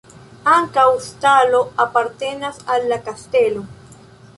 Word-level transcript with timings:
Ankaŭ 0.53 0.85
stalo 1.09 1.61
apartenas 1.87 2.61
al 2.77 2.93
la 2.95 3.03
kastelo. 3.11 3.69